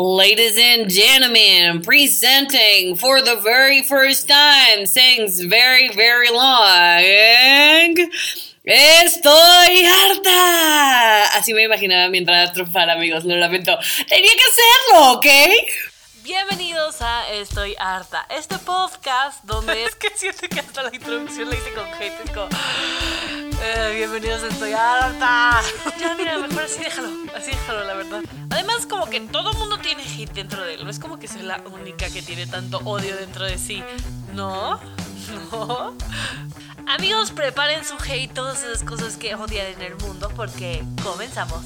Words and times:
Ladies 0.00 0.56
and 0.56 0.88
gentlemen, 0.88 1.82
presenting 1.82 2.96
for 2.96 3.20
the 3.20 3.36
very 3.36 3.82
first 3.82 4.26
time, 4.26 4.86
things 4.86 5.40
very, 5.40 5.90
very 5.94 6.30
long. 6.30 7.04
¡Estoy 8.64 9.84
harta! 9.84 11.36
Así 11.36 11.52
me 11.52 11.64
imaginaba 11.64 12.08
mientras 12.08 12.54
triunfar, 12.54 12.88
amigos, 12.88 13.26
lo 13.26 13.36
lamento. 13.36 13.78
Tenía 14.08 14.30
que 14.30 14.44
hacerlo, 14.48 15.12
¿ok? 15.12 15.26
Bienvenidos 16.22 17.02
a 17.02 17.28
Estoy 17.32 17.74
Harta, 17.78 18.24
este 18.30 18.56
podcast 18.58 19.44
donde 19.44 19.84
es 19.86 19.96
que 19.96 20.08
siento 20.14 20.48
que 20.48 20.60
hasta 20.60 20.82
la 20.82 20.94
introducción 20.94 21.50
la 21.50 21.56
hice 21.56 21.72
con 21.74 21.92
gente, 21.94 22.22
es 22.24 22.30
como... 22.30 22.48
eh, 23.62 23.94
bienvenidos 23.96 24.44
a 24.44 24.46
Estoy 24.46 24.72
Harta. 24.72 25.60
Ya, 26.00 26.14
mira, 26.14 26.38
mejor 26.38 26.62
así 26.62 26.78
déjalo, 26.82 27.10
así 27.34 27.50
déjalo, 27.50 27.84
la 27.84 27.94
verdad. 27.94 28.22
Además, 28.80 28.86
como 28.86 29.10
que 29.10 29.20
todo 29.20 29.52
mundo 29.54 29.78
tiene 29.78 30.02
hate 30.02 30.32
dentro 30.32 30.64
de 30.64 30.74
él, 30.74 30.84
no 30.84 30.90
es 30.90 30.98
como 30.98 31.18
que 31.18 31.28
soy 31.28 31.42
la 31.42 31.62
única 31.70 32.08
que 32.08 32.22
tiene 32.22 32.46
tanto 32.46 32.78
odio 32.84 33.14
dentro 33.16 33.44
de 33.44 33.58
sí. 33.58 33.82
¿No? 34.34 34.80
¿No? 35.52 35.94
Amigos, 36.86 37.30
preparen 37.30 37.84
su 37.84 37.96
hate, 37.96 38.32
todas 38.32 38.62
esas 38.64 38.82
cosas 38.82 39.18
que 39.18 39.34
odian 39.34 39.66
en 39.66 39.82
el 39.82 39.96
mundo, 39.96 40.32
porque 40.34 40.82
comenzamos. 41.02 41.62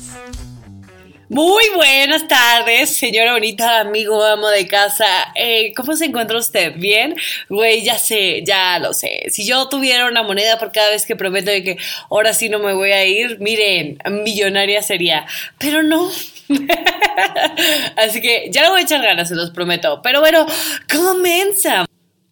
Muy 1.28 1.64
buenas 1.76 2.26
tardes, 2.26 2.96
señora 2.96 3.32
bonita, 3.32 3.80
amigo, 3.80 4.22
amo 4.24 4.48
de 4.48 4.66
casa. 4.66 5.06
Eh, 5.36 5.72
¿Cómo 5.76 5.94
se 5.94 6.06
encuentra 6.06 6.36
usted? 6.36 6.72
¿Bien? 6.76 7.14
Güey, 7.48 7.84
ya 7.84 7.96
sé, 7.96 8.42
ya 8.44 8.80
lo 8.80 8.92
sé. 8.92 9.26
Si 9.30 9.46
yo 9.46 9.68
tuviera 9.68 10.06
una 10.06 10.24
moneda 10.24 10.58
por 10.58 10.72
cada 10.72 10.90
vez 10.90 11.06
que 11.06 11.14
prometo 11.14 11.52
de 11.52 11.62
que 11.62 11.78
ahora 12.10 12.34
sí 12.34 12.48
no 12.48 12.58
me 12.58 12.72
voy 12.72 12.90
a 12.90 13.04
ir, 13.04 13.38
miren, 13.38 13.98
millonaria 14.24 14.82
sería. 14.82 15.26
Pero 15.58 15.84
no. 15.84 16.10
Así 17.96 18.20
que 18.20 18.48
ya 18.50 18.62
no 18.62 18.70
voy 18.70 18.80
a 18.80 18.84
echar 18.84 19.02
ganas, 19.02 19.28
se 19.28 19.34
los 19.34 19.50
prometo. 19.50 20.00
Pero 20.02 20.20
bueno, 20.20 20.46
comienza. 20.90 21.86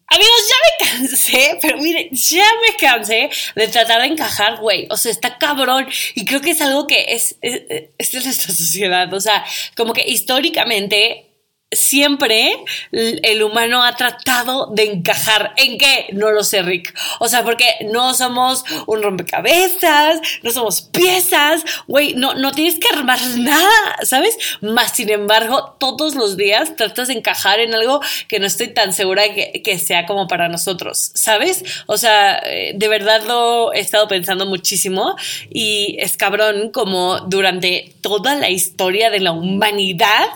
Amigos, 0.07 0.49
ya 0.49 0.55
me 0.63 0.91
cansé, 0.91 1.57
pero 1.61 1.77
miren, 1.77 2.09
ya 2.11 2.45
me 2.61 2.77
cansé 2.77 3.29
de 3.55 3.67
tratar 3.67 4.01
de 4.01 4.07
encajar, 4.07 4.57
güey. 4.57 4.87
O 4.91 4.97
sea, 4.97 5.11
está 5.11 5.37
cabrón. 5.37 5.87
Y 6.13 6.25
creo 6.25 6.41
que 6.41 6.51
es 6.51 6.61
algo 6.61 6.85
que 6.85 7.05
es, 7.09 7.37
es, 7.41 7.63
es 7.97 8.11
de 8.11 8.21
nuestra 8.21 8.53
sociedad. 8.55 9.11
O 9.13 9.19
sea, 9.19 9.43
como 9.75 9.93
que 9.93 10.07
históricamente 10.07 11.32
siempre 11.75 12.55
el 12.91 13.43
humano 13.43 13.83
ha 13.83 13.95
tratado 13.95 14.67
de 14.71 14.83
encajar. 14.83 15.53
¿En 15.57 15.77
qué? 15.77 16.07
No 16.13 16.31
lo 16.31 16.43
sé, 16.43 16.61
Rick. 16.61 16.93
O 17.19 17.27
sea, 17.27 17.43
porque 17.43 17.65
no 17.91 18.13
somos 18.13 18.63
un 18.87 19.03
rompecabezas, 19.03 20.19
no 20.41 20.51
somos 20.51 20.81
piezas, 20.81 21.63
güey, 21.87 22.13
no, 22.13 22.33
no 22.35 22.51
tienes 22.51 22.79
que 22.79 22.87
armar 22.95 23.19
nada, 23.37 23.97
¿sabes? 24.03 24.37
Más 24.61 24.93
sin 24.93 25.09
embargo, 25.09 25.75
todos 25.79 26.15
los 26.15 26.37
días 26.37 26.75
tratas 26.75 27.07
de 27.07 27.15
encajar 27.15 27.59
en 27.59 27.73
algo 27.73 27.99
que 28.27 28.39
no 28.39 28.45
estoy 28.45 28.67
tan 28.73 28.93
segura 28.93 29.23
que, 29.33 29.79
sea 29.79 30.05
como 30.05 30.27
para 30.27 30.49
nosotros, 30.49 31.11
¿sabes? 31.15 31.63
O 31.87 31.97
sea, 31.97 32.37
eh, 32.45 32.73
de 32.75 32.87
verdad 32.87 33.23
lo 33.25 33.73
he 33.73 33.79
estado 33.79 34.07
pensando 34.07 34.45
muchísimo 34.45 35.15
y 35.49 35.97
es 35.99 36.15
cabrón 36.15 36.69
como 36.71 37.19
durante 37.21 37.95
toda 38.01 38.35
la 38.35 38.49
historia 38.49 39.09
de 39.09 39.19
la 39.19 39.31
humanidad, 39.31 40.27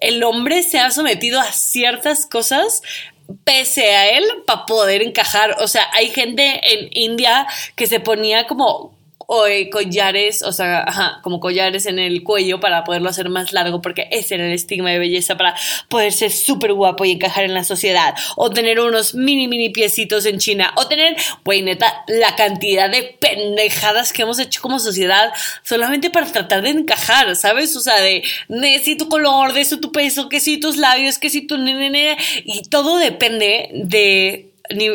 el 0.00 0.22
hombre 0.22 0.62
se 0.62 0.75
ha 0.78 0.90
sometido 0.90 1.40
a 1.40 1.52
ciertas 1.52 2.26
cosas 2.26 2.82
pese 3.44 3.94
a 3.94 4.08
él 4.10 4.24
para 4.46 4.66
poder 4.66 5.02
encajar. 5.02 5.56
O 5.60 5.68
sea, 5.68 5.88
hay 5.92 6.10
gente 6.10 6.60
en 6.62 6.88
India 6.92 7.46
que 7.74 7.86
se 7.86 8.00
ponía 8.00 8.46
como 8.46 8.95
o 9.26 9.46
eh, 9.46 9.70
collares, 9.70 10.42
o 10.42 10.52
sea, 10.52 10.84
ajá, 10.86 11.20
como 11.22 11.40
collares 11.40 11.86
en 11.86 11.98
el 11.98 12.22
cuello 12.22 12.60
para 12.60 12.84
poderlo 12.84 13.08
hacer 13.08 13.28
más 13.28 13.52
largo, 13.52 13.82
porque 13.82 14.08
ese 14.10 14.36
era 14.36 14.46
el 14.46 14.52
estigma 14.52 14.90
de 14.90 14.98
belleza 14.98 15.36
para 15.36 15.54
poder 15.88 16.12
ser 16.12 16.30
súper 16.30 16.72
guapo 16.72 17.04
y 17.04 17.12
encajar 17.12 17.44
en 17.44 17.54
la 17.54 17.64
sociedad, 17.64 18.14
o 18.36 18.50
tener 18.50 18.80
unos 18.80 19.14
mini, 19.14 19.48
mini 19.48 19.70
piecitos 19.70 20.26
en 20.26 20.38
China, 20.38 20.72
o 20.76 20.86
tener, 20.86 21.16
güey, 21.44 21.62
neta, 21.62 22.04
la 22.06 22.36
cantidad 22.36 22.90
de 22.90 23.16
pendejadas 23.20 24.12
que 24.12 24.22
hemos 24.22 24.38
hecho 24.38 24.60
como 24.60 24.78
sociedad 24.78 25.32
solamente 25.62 26.10
para 26.10 26.30
tratar 26.30 26.62
de 26.62 26.70
encajar, 26.70 27.34
¿sabes? 27.36 27.74
O 27.76 27.80
sea, 27.80 28.00
de, 28.00 28.22
de 28.48 28.78
si 28.84 28.96
tu 28.96 29.08
color, 29.08 29.52
de 29.52 29.64
si 29.64 29.80
tu 29.80 29.92
peso, 29.92 30.28
que 30.28 30.40
si 30.40 30.58
tus 30.58 30.76
labios, 30.76 31.18
que 31.18 31.30
si 31.30 31.46
tu 31.46 31.58
nene, 31.58 32.16
y 32.44 32.62
todo 32.62 32.98
depende 32.98 33.70
de 33.72 34.50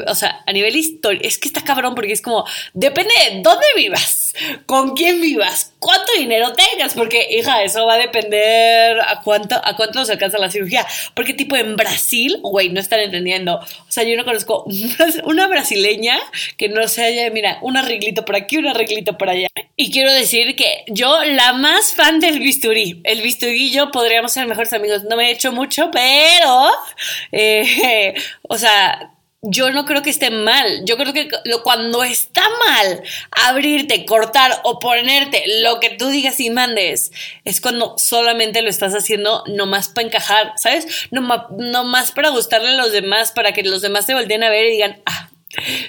o 0.08 0.16
sea, 0.16 0.44
a 0.46 0.52
nivel 0.54 0.76
histórico, 0.76 1.26
es 1.26 1.38
que 1.38 1.48
está 1.48 1.64
cabrón 1.64 1.96
porque 1.96 2.14
es 2.14 2.22
como, 2.22 2.46
depende 2.74 3.14
de 3.30 3.42
dónde 3.42 3.66
vivas, 3.76 4.34
con 4.66 4.96
quién 4.96 5.22
vivas, 5.22 5.74
cuánto 5.80 6.12
dinero 6.18 6.54
tengas, 6.54 6.94
porque, 6.94 7.28
hija, 7.32 7.64
eso 7.64 7.86
va 7.86 7.96
a 7.96 7.98
depender 7.98 9.00
a 9.02 9.22
cuánto, 9.24 9.56
a 9.56 9.76
cuánto 9.76 10.00
nos 10.00 10.10
alcanza 10.10 10.38
la 10.38 10.52
cirugía. 10.52 10.86
Porque, 11.16 11.34
tipo, 11.34 11.56
en 11.56 11.76
Brasil, 11.76 12.40
güey, 12.42 12.70
no 12.70 12.80
están 12.80 13.00
entendiendo. 13.00 13.56
O 13.56 13.92
sea, 13.92 14.04
yo 14.04 14.16
no 14.16 14.26
conozco 14.26 14.66
una 15.26 15.48
brasileña 15.48 16.20
que 16.58 16.70
no 16.70 16.88
se 16.88 17.04
haya, 17.04 17.30
mira, 17.32 17.60
un 17.62 17.78
arreglito 17.78 18.26
por 18.26 18.36
aquí, 18.36 18.58
un 18.58 18.68
arreglito 18.68 19.18
por 19.18 19.30
allá. 19.30 19.48
Y 19.76 19.92
quiero 19.92 20.12
decir 20.12 20.56
que 20.56 20.84
yo, 20.88 21.24
la 21.24 21.54
más 21.54 21.96
fan 21.96 22.20
del 22.20 22.40
bisturí, 22.40 23.02
el 23.04 23.22
bisturí 23.22 23.68
y 23.68 23.72
yo 23.72 23.92
podríamos 23.92 24.32
ser 24.32 24.48
mejores 24.48 24.74
amigos. 24.74 25.04
No 25.06 25.16
me 25.16 25.28
he 25.28 25.32
hecho 25.32 25.52
mucho, 25.52 25.90
pero, 25.92 26.70
eh, 27.32 28.14
o 28.44 28.58
sea, 28.58 29.12
yo 29.42 29.72
no 29.72 29.86
creo 29.86 30.04
que 30.04 30.12
esté 30.12 30.30
mal. 30.30 30.86
Yo 30.86 30.98
creo 30.98 31.14
que 31.14 31.30
cuando 31.64 32.04
está 32.04 32.44
mal 32.68 33.04
abrirte, 33.32 34.06
cortar 34.06 34.62
o 34.64 34.78
ponerte 34.80 35.44
lo 35.62 35.80
que 35.80 35.90
tú 35.90 36.10
digas 36.10 36.40
y 36.40 36.52
mandes, 36.52 37.12
es 37.44 37.60
cuando 37.60 37.96
solamente 37.98 38.62
lo 38.62 38.70
estás 38.70 38.94
haciendo 38.94 39.44
nomás 39.48 39.90
para 39.90 40.08
encajar, 40.08 40.54
¿sabes? 40.58 41.08
No, 41.10 41.22
no 41.58 41.84
más 41.84 42.12
para 42.12 42.30
gustarle 42.30 42.70
a 42.70 42.78
los 42.78 42.92
demás, 42.92 43.32
para 43.32 43.52
que 43.52 43.64
los 43.64 43.82
demás 43.82 44.06
se 44.06 44.14
volteen 44.14 44.44
a 44.44 44.50
ver 44.50 44.66
y 44.68 44.72
digan, 44.72 45.02
ah, 45.08 45.31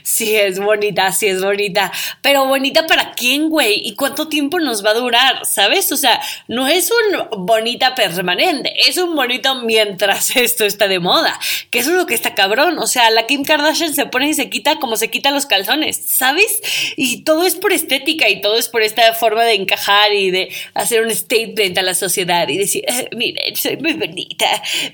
Sí, 0.02 0.36
es 0.36 0.58
bonita, 0.58 1.12
sí 1.12 1.28
es 1.28 1.42
bonita. 1.42 1.92
Pero 2.20 2.46
bonita 2.46 2.86
para 2.86 3.12
quién, 3.12 3.48
güey? 3.48 3.80
¿Y 3.84 3.94
cuánto 3.94 4.28
tiempo 4.28 4.58
nos 4.58 4.84
va 4.84 4.90
a 4.90 4.94
durar? 4.94 5.46
¿Sabes? 5.46 5.92
O 5.92 5.96
sea, 5.96 6.20
no 6.48 6.66
es 6.68 6.90
un 6.90 7.46
bonita 7.46 7.94
permanente, 7.94 8.74
es 8.88 8.98
un 8.98 9.14
bonito 9.14 9.54
mientras 9.62 10.36
esto 10.36 10.64
está 10.64 10.88
de 10.88 10.98
moda. 10.98 11.38
Que 11.70 11.78
eso 11.80 11.90
es 11.90 11.96
lo 11.96 12.06
que 12.06 12.14
está 12.14 12.34
cabrón. 12.34 12.78
O 12.78 12.86
sea, 12.86 13.10
la 13.10 13.26
Kim 13.26 13.44
Kardashian 13.44 13.94
se 13.94 14.06
pone 14.06 14.28
y 14.30 14.34
se 14.34 14.50
quita 14.50 14.78
como 14.78 14.96
se 14.96 15.10
quita 15.10 15.30
los 15.30 15.46
calzones, 15.46 16.00
¿sabes? 16.06 16.60
Y 16.96 17.22
todo 17.22 17.46
es 17.46 17.54
por 17.54 17.72
estética 17.72 18.28
y 18.28 18.40
todo 18.40 18.58
es 18.58 18.68
por 18.68 18.82
esta 18.82 19.12
forma 19.14 19.44
de 19.44 19.54
encajar 19.54 20.12
y 20.12 20.30
de 20.30 20.52
hacer 20.74 21.02
un 21.02 21.10
statement 21.10 21.78
a 21.78 21.82
la 21.82 21.94
sociedad 21.94 22.48
y 22.48 22.58
decir, 22.58 22.84
eh, 22.88 23.08
miren, 23.14 23.54
soy 23.56 23.76
muy 23.76 23.94
bonita. 23.94 24.46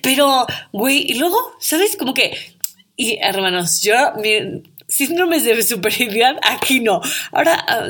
Pero, 0.02 0.46
güey, 0.72 1.10
y 1.10 1.14
luego, 1.14 1.38
¿sabes? 1.58 1.96
Como 1.96 2.14
que 2.14 2.57
y 2.98 3.16
hermanos, 3.22 3.80
yo, 3.80 3.94
mi 4.16 4.62
síndromes 4.88 5.44
de 5.44 5.62
superioridad, 5.62 6.36
aquí 6.42 6.80
no. 6.80 7.00
Ahora 7.30 7.64
ah, 7.68 7.86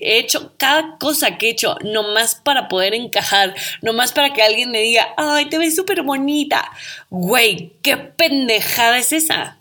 he 0.00 0.18
hecho 0.18 0.54
cada 0.56 0.98
cosa 0.98 1.38
que 1.38 1.46
he 1.46 1.50
hecho, 1.50 1.76
nomás 1.84 2.34
para 2.34 2.68
poder 2.68 2.94
encajar, 2.94 3.54
nomás 3.82 4.12
para 4.12 4.32
que 4.32 4.42
alguien 4.42 4.72
me 4.72 4.80
diga, 4.80 5.14
ay, 5.16 5.48
te 5.48 5.58
ves 5.58 5.76
súper 5.76 6.02
bonita. 6.02 6.72
Güey, 7.10 7.72
¿qué 7.82 7.96
pendejada 7.96 8.98
es 8.98 9.12
esa? 9.12 9.58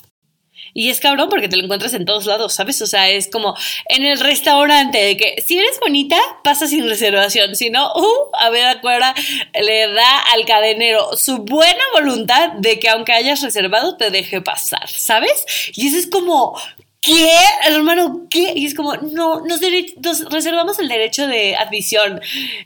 Y 0.74 0.90
es 0.90 1.00
cabrón 1.00 1.30
porque 1.30 1.48
te 1.48 1.58
lo 1.58 1.64
encuentras 1.64 1.94
en 1.94 2.06
todos 2.06 2.26
lados, 2.26 2.54
¿sabes? 2.54 2.82
O 2.82 2.88
sea, 2.88 3.10
es 3.10 3.28
como 3.28 3.56
en 3.90 4.06
el 4.06 4.20
restaurante 4.20 4.98
de 4.98 5.18
que 5.18 5.42
si 5.46 5.58
eres 5.58 5.80
bonita, 5.80 6.18
pasa 6.44 6.68
sin 6.68 6.88
reservación. 6.88 7.56
Si 7.56 7.70
no, 7.70 7.92
uh, 7.94 8.30
a 8.40 8.50
ver, 8.50 8.66
acuerda, 8.66 9.14
le 9.54 9.92
da 9.94 10.20
al 10.34 10.46
cadenero 10.46 11.16
su 11.18 11.40
buena 11.40 11.84
voluntad 11.94 12.54
de 12.54 12.80
que 12.80 12.90
aunque 12.90 13.14
hayas 13.14 13.42
reservado, 13.42 13.98
te 13.98 14.10
deje 14.10 14.42
pasar, 14.42 14.88
¿sabes? 14.90 15.46
Y 15.74 15.88
eso 15.88 15.98
es 15.98 16.08
como, 16.08 16.56
¿Qué? 17.02 17.36
Hermano, 17.66 18.28
¿qué? 18.30 18.54
Y 18.56 18.68
es 18.68 18.76
como, 18.76 18.96
no, 18.96 19.42
nos, 19.42 19.60
nos 19.60 20.30
reservamos 20.30 20.78
el 20.78 20.88
derecho 20.88 21.26
de 21.26 21.56
admisión. 21.56 22.22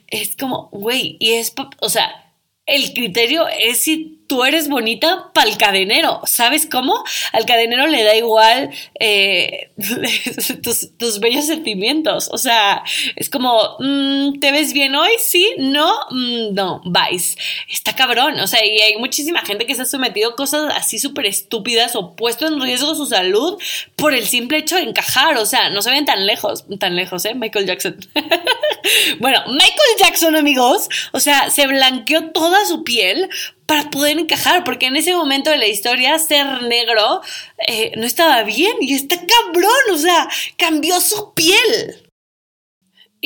Es 0.08 0.36
como, 0.36 0.68
güey, 0.74 1.16
y 1.22 1.34
es, 1.34 1.54
o 1.80 1.88
sea, 1.88 2.25
el 2.66 2.94
criterio 2.94 3.48
es 3.48 3.84
si 3.84 4.20
tú 4.28 4.44
eres 4.44 4.70
bonita 4.70 5.32
para 5.34 5.48
el 5.50 5.58
cadenero, 5.58 6.22
¿sabes 6.26 6.68
cómo? 6.70 7.04
Al 7.32 7.46
cadenero 7.46 7.86
le 7.86 8.04
da 8.04 8.16
igual 8.16 8.72
eh, 9.00 9.70
tus, 10.98 11.20
bellos 11.20 11.46
sentimientos, 11.46 12.30
o 12.32 12.38
sea, 12.40 12.84
es 13.16 13.30
como, 13.30 13.78
mm, 13.80 14.40
¿te 14.40 14.52
ves 14.52 14.74
bien 14.74 14.96
hoy? 14.96 15.12
Sí, 15.20 15.54
no, 15.60 15.94
mm, 16.10 16.56
no, 16.56 16.82
vais, 16.86 17.38
está 17.70 17.96
cabrón, 17.96 18.40
o 18.40 18.48
sea, 18.48 18.66
y 18.66 18.80
hay 18.80 18.98
muchísima 18.98 19.42
gente 19.42 19.68
que 19.68 19.76
se 19.76 19.84
ha 19.84 19.86
sometido 19.86 20.32
a 20.32 20.36
cosas 20.36 20.74
así 20.76 20.98
súper 20.98 21.28
estúpidas 21.28 21.96
o 21.96 22.16
puesto 22.16 22.48
en 22.48 22.60
riesgo 22.60 22.96
su 22.96 23.06
salud 23.06 23.62
por 23.96 24.16
el 24.16 24.26
simple 24.26 24.58
hecho 24.58 24.76
de 24.76 24.84
encajar, 24.84 25.38
o 25.38 25.46
sea, 25.46 25.70
no 25.70 25.84
se 25.84 25.92
ven 25.92 26.06
tan 26.06 26.26
lejos, 26.26 26.66
tan 26.80 26.96
lejos, 26.96 27.26
¿eh? 27.26 27.36
Michael 27.36 27.68
Jackson. 27.68 27.98
bueno, 29.20 29.44
Michael 29.48 29.98
Jackson, 30.00 30.36
amigos, 30.36 30.90
o 31.12 31.20
sea, 31.20 31.50
se 31.50 31.68
blanqueó 31.68 32.32
toda 32.32 32.66
su 32.66 32.84
piel 32.84 33.30
para 33.66 33.90
poder 33.90 34.20
encajar, 34.20 34.64
porque 34.64 34.88
en 34.88 34.96
ese 34.96 35.14
momento 35.14 35.50
de 35.50 35.58
la 35.58 35.68
historia 35.68 36.20
ser 36.20 36.64
negro 36.64 37.22
eh, 37.68 37.92
no 37.96 38.06
estaba 38.06 38.44
bien 38.44 38.76
y 38.80 38.94
está 38.94 39.18
cabrón, 39.18 39.72
o 39.92 39.98
sea, 39.98 40.28
cambió 40.58 41.02
su 41.02 41.34
piel. 41.34 42.05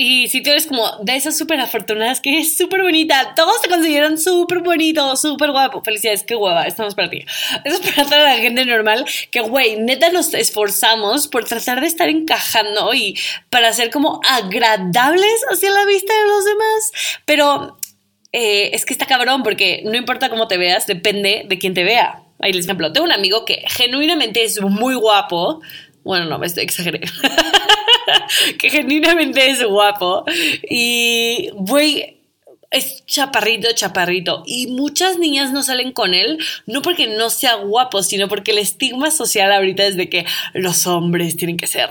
Y 0.02 0.30
si 0.30 0.42
tú 0.42 0.50
eres 0.50 0.66
como 0.66 0.90
de 1.02 1.18
esas 1.18 1.38
súper 1.38 1.60
afortunadas 1.60 2.22
que 2.22 2.40
es 2.40 2.56
súper 2.56 2.82
bonita, 2.82 3.34
todos 3.36 3.62
te 3.62 3.68
consiguieron 3.68 4.18
súper 4.18 4.60
bonito, 4.60 5.18
súper 5.18 5.52
guapo. 5.52 5.82
Felicidades, 5.84 6.24
qué 6.24 6.38
hueva, 6.38 6.64
estamos 6.64 6.96
para 6.96 7.10
ti. 7.10 7.26
Eso 7.66 7.82
es 7.82 7.94
para 7.94 8.06
toda 8.06 8.24
la 8.24 8.38
gente 8.38 8.64
normal 8.64 9.04
que, 9.30 9.42
güey, 9.42 9.76
neta 9.76 10.10
nos 10.10 10.34
esforzamos 10.34 11.28
por 11.28 11.44
tratar 11.44 11.82
de 11.82 11.88
estar 11.88 12.08
encajando 12.08 12.94
y 12.94 13.20
para 13.50 13.74
ser 13.74 13.90
como 13.90 14.22
agradables 14.26 15.44
hacia 15.52 15.70
la 15.70 15.84
vista 15.84 16.14
de 16.14 16.28
los 16.28 16.46
demás. 16.46 17.20
Pero 17.26 17.78
eh, 18.32 18.70
es 18.72 18.86
que 18.86 18.94
está 18.94 19.06
cabrón 19.06 19.44
porque 19.44 19.82
no 19.84 19.98
importa 19.98 20.30
cómo 20.30 20.48
te 20.48 20.56
veas, 20.56 20.88
depende 20.88 21.44
de 21.46 21.60
quién 21.60 21.74
te 21.74 21.84
vea. 21.84 22.24
Ahí 22.40 22.54
les 22.54 22.64
ejemplo, 22.64 22.94
tengo 22.94 23.04
un 23.04 23.12
amigo 23.12 23.44
que 23.44 23.66
genuinamente 23.68 24.46
es 24.46 24.62
muy 24.62 24.96
guapo. 24.96 25.60
Bueno, 26.06 26.24
no, 26.24 26.40
me 26.40 26.48
estoy 26.48 26.64
exageré. 26.64 27.02
que 28.58 28.70
genuinamente 28.70 29.50
es 29.50 29.64
guapo. 29.64 30.26
Y, 30.70 31.50
güey, 31.54 32.20
es 32.72 33.06
chaparrito, 33.06 33.72
chaparrito. 33.74 34.44
Y 34.46 34.68
muchas 34.68 35.18
niñas 35.18 35.52
no 35.52 35.64
salen 35.64 35.92
con 35.92 36.14
él, 36.14 36.38
no 36.66 36.82
porque 36.82 37.08
no 37.08 37.30
sea 37.30 37.56
guapo, 37.56 38.04
sino 38.04 38.28
porque 38.28 38.52
el 38.52 38.60
estigma 38.60 39.12
social 39.12 39.52
ahorita 39.52 39.86
es 39.86 39.98
de 39.98 40.10
que 40.10 40.26
los 40.54 40.86
hombres 40.88 41.36
tienen 41.36 41.58
que 41.58 41.68
ser 41.68 41.90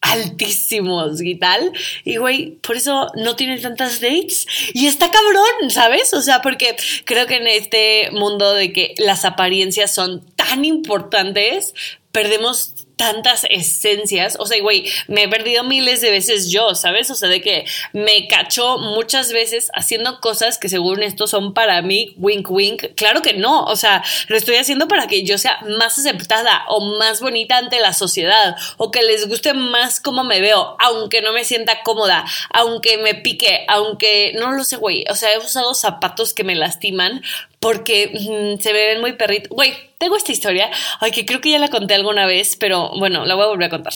altísimos 0.00 1.20
y 1.20 1.34
tal. 1.36 1.72
Y 2.04 2.16
güey, 2.16 2.52
por 2.62 2.76
eso 2.76 3.08
no 3.16 3.36
tiene 3.36 3.58
tantas 3.58 4.00
dates. 4.00 4.46
Y 4.72 4.86
está 4.86 5.10
cabrón, 5.10 5.70
¿sabes? 5.70 6.14
O 6.14 6.22
sea, 6.22 6.42
porque 6.42 6.76
creo 7.04 7.26
que 7.26 7.36
en 7.36 7.46
este 7.46 8.10
mundo 8.12 8.54
de 8.54 8.72
que 8.72 8.94
las 8.98 9.24
apariencias 9.24 9.92
son 9.92 10.24
tan 10.36 10.64
importantes, 10.64 11.74
perdemos 12.12 12.74
tantas 13.00 13.46
esencias. 13.48 14.36
O 14.38 14.44
sea, 14.44 14.60
güey, 14.60 14.84
me 15.08 15.22
he 15.22 15.28
perdido 15.28 15.64
miles 15.64 16.02
de 16.02 16.10
veces 16.10 16.50
yo, 16.50 16.74
¿sabes? 16.74 17.10
O 17.10 17.14
sea, 17.14 17.30
de 17.30 17.40
que 17.40 17.64
me 17.94 18.28
cacho 18.28 18.76
muchas 18.76 19.32
veces 19.32 19.70
haciendo 19.72 20.20
cosas 20.20 20.58
que 20.58 20.68
según 20.68 21.02
esto 21.02 21.26
son 21.26 21.54
para 21.54 21.80
mí, 21.80 22.14
wink, 22.18 22.50
wink. 22.50 22.94
Claro 22.96 23.22
que 23.22 23.32
no. 23.32 23.64
O 23.64 23.76
sea, 23.76 24.04
lo 24.28 24.36
estoy 24.36 24.56
haciendo 24.56 24.86
para 24.86 25.06
que 25.06 25.24
yo 25.24 25.38
sea 25.38 25.62
más 25.78 25.98
aceptada 25.98 26.64
o 26.68 26.98
más 26.98 27.22
bonita 27.22 27.56
ante 27.56 27.80
la 27.80 27.94
sociedad 27.94 28.54
o 28.76 28.90
que 28.90 29.02
les 29.02 29.26
guste 29.26 29.54
más 29.54 29.98
cómo 29.98 30.22
me 30.22 30.42
veo, 30.42 30.76
aunque 30.78 31.22
no 31.22 31.32
me 31.32 31.46
sienta 31.46 31.82
cómoda, 31.82 32.26
aunque 32.52 32.98
me 32.98 33.14
pique, 33.14 33.64
aunque 33.66 34.34
no 34.38 34.52
lo 34.52 34.62
sé, 34.62 34.76
güey. 34.76 35.06
O 35.08 35.14
sea, 35.14 35.32
he 35.32 35.38
usado 35.38 35.72
zapatos 35.72 36.34
que 36.34 36.44
me 36.44 36.54
lastiman 36.54 37.22
porque 37.60 38.08
mm, 38.08 38.60
se 38.60 38.72
me 38.72 38.86
ven 38.86 39.00
muy 39.00 39.12
perritos. 39.12 39.50
Güey, 39.50 39.74
tengo 39.98 40.16
esta 40.16 40.32
historia, 40.32 40.70
ay, 41.00 41.10
que 41.10 41.26
creo 41.26 41.42
que 41.42 41.50
ya 41.50 41.58
la 41.58 41.68
conté 41.68 41.94
alguna 41.94 42.24
vez, 42.24 42.56
pero 42.56 42.89
bueno, 42.98 43.24
la 43.26 43.34
voy 43.34 43.44
a 43.44 43.48
volver 43.48 43.66
a 43.66 43.70
contar. 43.70 43.92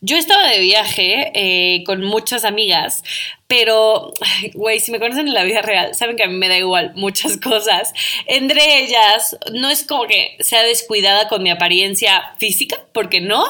Yo 0.00 0.16
estaba 0.16 0.48
de 0.48 0.60
viaje 0.60 1.32
eh, 1.34 1.84
con 1.84 2.02
muchas 2.02 2.44
amigas, 2.44 3.04
pero, 3.52 4.14
güey, 4.54 4.80
si 4.80 4.90
me 4.92 4.98
conocen 4.98 5.28
en 5.28 5.34
la 5.34 5.44
vida 5.44 5.60
real, 5.60 5.94
saben 5.94 6.16
que 6.16 6.22
a 6.22 6.26
mí 6.26 6.34
me 6.36 6.48
da 6.48 6.56
igual 6.56 6.92
muchas 6.94 7.36
cosas. 7.36 7.92
Entre 8.24 8.78
ellas, 8.78 9.36
no 9.52 9.68
es 9.68 9.86
como 9.86 10.06
que 10.06 10.38
sea 10.40 10.62
descuidada 10.62 11.28
con 11.28 11.42
mi 11.42 11.50
apariencia 11.50 12.32
física, 12.38 12.80
porque 12.94 13.20
no, 13.20 13.44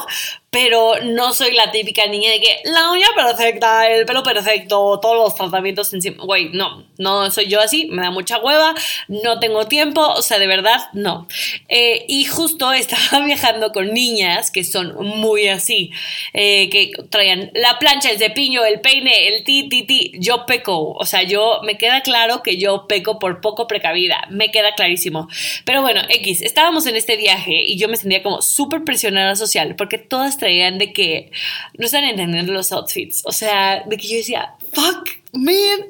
pero 0.53 0.93
no 1.03 1.33
soy 1.33 1.51
la 1.53 1.71
típica 1.71 2.05
niña 2.05 2.29
de 2.29 2.39
que 2.39 2.61
la 2.65 2.91
uña 2.91 3.07
perfecta, 3.15 3.87
el 3.87 4.05
pelo 4.05 4.21
perfecto, 4.21 4.99
todos 5.01 5.15
los 5.17 5.33
tratamientos 5.33 5.91
encima. 5.93 6.23
Güey, 6.23 6.49
no, 6.49 6.85
no 6.99 7.31
soy 7.31 7.47
yo 7.47 7.59
así, 7.59 7.87
me 7.87 8.03
da 8.03 8.11
mucha 8.11 8.37
hueva, 8.37 8.75
no 9.07 9.39
tengo 9.39 9.65
tiempo, 9.65 10.01
o 10.01 10.21
sea, 10.21 10.37
de 10.37 10.45
verdad, 10.45 10.89
no. 10.93 11.27
Eh, 11.69 12.05
y 12.07 12.25
justo 12.25 12.71
estaba 12.71 13.19
viajando 13.25 13.71
con 13.71 13.95
niñas 13.95 14.51
que 14.51 14.63
son 14.63 14.93
muy 15.03 15.47
así, 15.47 15.89
eh, 16.33 16.69
que 16.69 16.91
traían 17.09 17.49
la 17.55 17.79
plancha, 17.79 18.11
el 18.11 18.19
cepillo, 18.19 18.63
el 18.63 18.79
peine, 18.79 19.29
el 19.29 19.43
ti, 19.43 19.67
ti. 19.67 19.92
Yo 20.19 20.45
peco, 20.45 20.93
o 20.93 21.05
sea, 21.05 21.23
yo 21.23 21.61
me 21.63 21.77
queda 21.77 22.01
claro 22.01 22.43
que 22.43 22.57
yo 22.57 22.87
peco 22.87 23.19
por 23.19 23.41
poco 23.41 23.67
precavida, 23.67 24.27
me 24.29 24.51
queda 24.51 24.75
clarísimo. 24.75 25.27
Pero 25.65 25.81
bueno, 25.81 26.01
X, 26.09 26.41
estábamos 26.41 26.85
en 26.85 26.95
este 26.95 27.17
viaje 27.17 27.63
y 27.63 27.77
yo 27.77 27.87
me 27.87 27.97
sentía 27.97 28.23
como 28.23 28.41
súper 28.41 28.83
presionada 28.83 29.35
social 29.35 29.75
porque 29.75 29.97
todas 29.97 30.37
traían 30.37 30.77
de 30.77 30.93
que 30.93 31.31
no 31.77 31.85
están 31.85 32.03
entendiendo 32.03 32.53
los 32.53 32.71
outfits. 32.71 33.21
O 33.25 33.31
sea, 33.31 33.83
de 33.85 33.97
que 33.97 34.07
yo 34.07 34.17
decía, 34.17 34.55
fuck, 34.73 35.09
man. 35.33 35.87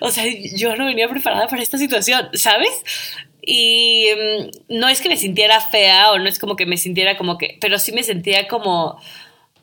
O 0.00 0.10
sea, 0.10 0.24
yo 0.54 0.76
no 0.76 0.86
venía 0.86 1.08
preparada 1.08 1.46
para 1.48 1.62
esta 1.62 1.78
situación, 1.78 2.28
¿sabes? 2.34 2.70
Y 3.42 4.08
mm, 4.16 4.76
no 4.78 4.88
es 4.88 5.00
que 5.00 5.08
me 5.08 5.16
sintiera 5.16 5.60
fea 5.60 6.10
o 6.10 6.18
no 6.18 6.28
es 6.28 6.38
como 6.38 6.56
que 6.56 6.66
me 6.66 6.76
sintiera 6.76 7.16
como 7.16 7.38
que, 7.38 7.58
pero 7.60 7.78
sí 7.78 7.92
me 7.92 8.02
sentía 8.02 8.48
como, 8.48 9.00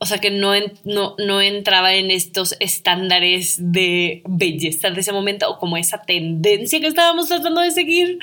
o 0.03 0.05
sea, 0.05 0.17
que 0.17 0.31
no, 0.31 0.51
no, 0.83 1.15
no 1.17 1.39
entraba 1.39 1.93
en 1.93 2.11
estos 2.11 2.57
estándares 2.59 3.55
de 3.57 4.21
belleza 4.25 4.89
de 4.89 4.99
ese 4.99 5.13
momento 5.13 5.49
o 5.49 5.59
como 5.59 5.77
esa 5.77 6.01
tendencia 6.01 6.81
que 6.81 6.87
estábamos 6.87 7.29
tratando 7.29 7.61
de 7.61 7.71
seguir. 7.71 8.19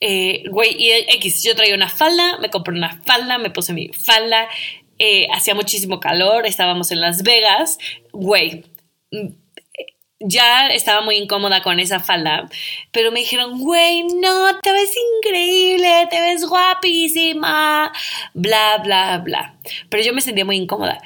Eh, 0.00 0.44
güey, 0.48 0.74
y 0.78 0.92
X, 1.16 1.42
yo 1.42 1.54
traía 1.54 1.74
una 1.74 1.90
falda, 1.90 2.38
me 2.38 2.48
compré 2.48 2.72
una 2.72 3.02
falda, 3.02 3.36
me 3.36 3.50
puse 3.50 3.74
mi 3.74 3.88
falda, 3.88 4.48
eh, 4.98 5.28
hacía 5.30 5.54
muchísimo 5.54 6.00
calor, 6.00 6.46
estábamos 6.46 6.90
en 6.90 7.02
Las 7.02 7.22
Vegas, 7.22 7.76
güey, 8.12 8.64
ya 10.20 10.68
estaba 10.68 11.00
muy 11.00 11.16
incómoda 11.16 11.62
con 11.62 11.80
esa 11.80 12.00
falda, 12.00 12.48
pero 12.92 13.10
me 13.10 13.20
dijeron, 13.20 13.58
güey, 13.58 14.04
no, 14.04 14.60
te 14.60 14.72
ves 14.72 14.94
increíble, 15.18 16.06
te 16.10 16.20
ves 16.20 16.44
guapísima, 16.46 17.92
bla, 18.34 18.78
bla, 18.84 19.18
bla. 19.18 19.54
Pero 19.88 20.02
yo 20.02 20.12
me 20.12 20.20
sentía 20.20 20.44
muy 20.44 20.56
incómoda 20.56 21.00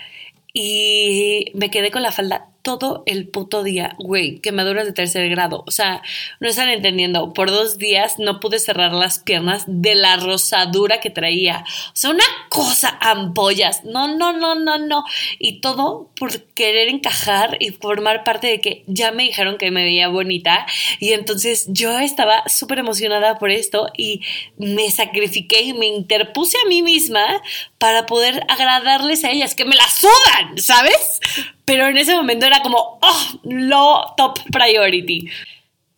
y 0.52 1.50
me 1.55 1.70
quedé 1.70 1.90
con 1.90 2.02
la 2.02 2.12
falda 2.12 2.49
todo 2.64 3.02
el 3.05 3.28
puto 3.28 3.62
día, 3.62 3.94
güey, 3.99 4.40
quemaduras 4.40 4.87
de 4.87 4.93
tercer 4.93 5.28
grado. 5.28 5.64
O 5.66 5.70
sea, 5.70 6.02
no 6.40 6.49
están 6.49 6.70
entendiendo. 6.70 7.34
Por 7.34 7.50
dos 7.50 7.76
días 7.76 8.19
no 8.19 8.40
pude 8.40 8.58
cerrar 8.58 8.93
las 8.93 9.19
piernas 9.19 9.64
de 9.66 9.94
la 9.94 10.16
rosadura 10.16 10.99
que 10.99 11.11
traía. 11.11 11.64
O 11.88 11.93
sea, 11.93 12.11
una 12.11 12.25
cosa, 12.49 12.96
ampollas. 13.02 13.84
No, 13.84 14.16
no, 14.16 14.32
no, 14.32 14.55
no, 14.55 14.78
no. 14.78 15.05
Y 15.38 15.61
todo 15.61 16.11
por 16.16 16.43
querer 16.55 16.88
encajar 16.88 17.58
y 17.61 17.70
formar 17.70 18.25
parte 18.25 18.46
de 18.46 18.61
que 18.62 18.82
ya 18.87 19.12
me 19.12 19.25
dijeron 19.25 19.58
que 19.58 19.70
me 19.70 19.84
veía 19.84 20.08
bonita. 20.08 20.67
Y 21.00 21.12
entonces 21.12 21.67
yo 21.69 21.99
estaba 21.99 22.49
súper 22.49 22.78
emocionada 22.78 23.38
por 23.38 23.50
esto 23.50 23.88
y 23.94 24.22
me 24.56 24.90
sacrifiqué 24.90 25.60
y 25.60 25.75
me 25.75 25.87
interpuse 25.87 26.56
a 26.64 26.69
mí 26.69 26.82
misma 26.82 27.43
para 27.76 28.06
poder 28.06 28.43
agradarles 28.49 29.22
a 29.25 29.31
ellas, 29.31 29.55
que 29.55 29.67
me 29.67 29.76
la 29.76 29.87
sudan, 29.87 30.56
¿sabes? 30.56 31.20
Pero 31.64 31.87
en 31.87 31.96
ese 31.96 32.14
momento 32.14 32.46
era 32.46 32.61
como, 32.61 32.99
oh, 33.00 33.38
lo 33.44 34.14
top 34.16 34.38
priority. 34.52 35.28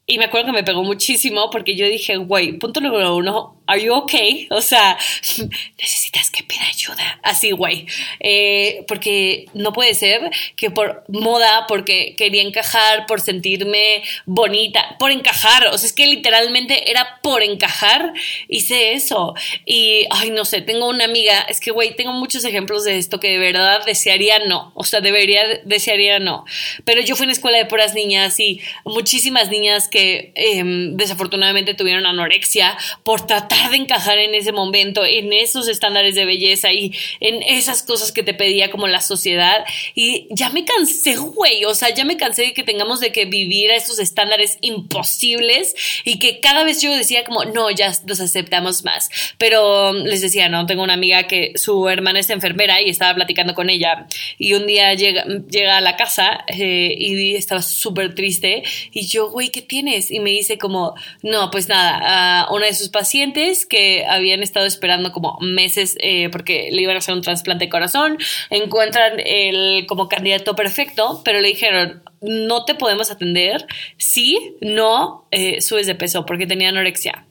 Y 0.07 0.19
me 0.19 0.27
acuerdo 0.27 0.47
que 0.47 0.53
me 0.53 0.63
pegó 0.63 0.85
muchísimo 0.85 1.51
porque 1.51 1.75
yo 1.77 1.87
dije, 1.87 2.17
güey, 2.17 2.53
punto 2.59 2.81
número 2.81 3.17
uno, 3.17 3.56
¿Are 3.67 3.83
you 3.83 3.93
okay? 3.95 4.47
O 4.51 4.61
sea, 4.61 4.97
necesitas 5.79 6.31
que 6.31 6.45
pida 6.45 6.63
ayuda. 6.69 7.19
Así, 7.23 7.51
güey. 7.51 7.87
Eh, 8.21 8.85
porque 8.87 9.47
no 9.55 9.73
puede 9.73 9.95
ser 9.95 10.31
que 10.55 10.71
por 10.71 11.05
moda, 11.09 11.67
porque 11.67 12.15
quería 12.17 12.43
encajar, 12.43 13.07
por 13.07 13.21
sentirme 13.21 14.03
bonita, 14.25 14.97
por 14.99 15.11
encajar. 15.11 15.67
O 15.69 15.79
sea, 15.79 15.89
es 15.89 15.93
que 15.93 16.07
literalmente 16.07 16.91
era 16.91 17.21
por 17.23 17.43
encajar. 17.43 18.13
Hice 18.49 18.93
eso. 18.93 19.35
Y, 19.65 20.07
ay, 20.11 20.31
no 20.31 20.45
sé, 20.45 20.61
tengo 20.61 20.89
una 20.89 21.05
amiga. 21.05 21.41
Es 21.49 21.61
que, 21.61 21.73
güey, 21.73 21.97
tengo 21.97 22.13
muchos 22.13 22.45
ejemplos 22.45 22.85
de 22.85 22.99
esto 22.99 23.19
que 23.19 23.31
de 23.31 23.39
verdad 23.39 23.85
desearía 23.85 24.39
no. 24.41 24.73
O 24.75 24.85
sea, 24.85 25.01
debería, 25.01 25.43
desearía 25.65 26.21
no. 26.21 26.45
Pero 26.85 27.01
yo 27.01 27.17
fui 27.17 27.25
en 27.25 27.31
escuela 27.31 27.59
de 27.59 27.67
puras 27.67 27.95
niñas 27.95 28.39
y 28.39 28.61
muchísimas 28.85 29.51
niñas 29.51 29.89
que 29.89 30.33
em, 30.37 30.97
desafortunadamente 30.97 31.75
tuvieron 31.75 32.07
anorexia 32.07 32.77
por 33.03 33.27
tratar 33.27 33.56
de 33.71 33.77
encajar 33.77 34.19
en 34.19 34.35
ese 34.35 34.53
momento, 34.53 35.05
en 35.05 35.33
esos 35.33 35.69
estándares 35.69 36.15
de 36.15 36.25
belleza 36.25 36.73
y 36.73 36.93
en 37.21 37.43
esas 37.43 37.83
cosas 37.83 38.13
que 38.13 38.23
te 38.23 38.35
pedía 38.35 38.71
como 38.71 38.87
la 38.89 39.01
sociedad. 39.01 39.65
Y 39.95 40.27
ya 40.31 40.51
me 40.51 40.65
cansé, 40.65 41.17
güey, 41.17 41.65
o 41.65 41.75
sea, 41.75 41.93
ya 41.95 42.05
me 42.05 42.17
cansé 42.17 42.43
de 42.43 42.55
que 42.55 42.63
tengamos 42.63 43.01
de 43.01 43.13
que 43.13 43.25
vivir 43.25 43.71
a 43.71 43.77
esos 43.77 43.99
estándares 43.99 44.59
imposibles 44.61 45.75
y 46.05 46.19
que 46.19 46.41
cada 46.41 46.65
vez 46.65 46.83
yo 46.83 46.95
decía 46.95 47.25
como, 47.25 47.45
no, 47.45 47.71
ya 47.71 47.93
los 48.07 48.21
aceptamos 48.21 48.85
más. 48.85 49.09
Pero 49.39 49.93
les 49.93 50.21
decía, 50.21 50.49
no, 50.49 50.67
tengo 50.67 50.83
una 50.83 50.95
amiga 50.95 51.27
que 51.27 51.53
su 51.57 51.89
hermana 51.89 52.21
es 52.21 52.31
enfermera 52.31 52.81
y 52.81 52.91
estaba 52.91 53.15
platicando 53.15 53.55
con 53.55 53.71
ella 53.71 54.07
y 54.39 54.55
un 54.55 54.67
día 54.67 54.95
llega, 54.95 55.25
llega 55.49 55.79
a 55.79 55.81
la 55.81 55.97
casa 55.97 56.45
eh, 56.49 56.95
y 56.97 57.35
estaba 57.35 57.63
súper 57.63 58.15
triste 58.15 58.63
y 58.93 59.07
yo, 59.07 59.31
güey, 59.31 59.51
¿qué 59.51 59.63
tienes? 59.63 60.11
Y 60.11 60.21
me 60.21 60.31
dice 60.31 60.59
como, 60.59 60.95
no, 61.23 61.51
pues 61.51 61.69
nada, 61.69 62.49
una 62.51 62.67
de 62.67 62.75
sus 62.75 62.89
pacientes 62.89 63.46
padres 63.47 63.67
que 63.67 64.05
habían 64.07 64.43
estado 64.43 64.67
esperando 64.67 65.13
como 65.13 65.39
meses 65.41 65.97
eh, 66.01 66.29
porque 66.31 66.69
le 66.73 66.83
iban 66.83 66.97
a 66.97 66.99
hacer 66.99 67.15
un 67.15 67.23
trasplante 67.23 67.67
de 67.67 67.71
corazón, 67.71 68.19
encuentran 68.51 69.21
el 69.25 69.87
como 69.87 70.09
candidato 70.09 70.57
perfecto, 70.57 71.23
pero 71.25 71.41
le 71.41 71.49
dijeron, 71.49 72.03
no 72.21 72.65
te 72.65 72.75
podemos 72.75 73.11
atender 73.11 73.67
si 73.99 74.57
no 74.61 75.27
eh, 75.31 75.61
subes 75.61 75.87
de 75.87 75.95
peso 75.95 76.27
porque 76.27 76.47
tenía 76.47 76.71
anorexia. 76.71 77.27